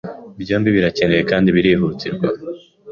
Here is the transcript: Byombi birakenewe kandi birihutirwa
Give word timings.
Byombi 0.41 0.69
birakenewe 0.75 1.23
kandi 1.31 1.47
birihutirwa 1.55 2.27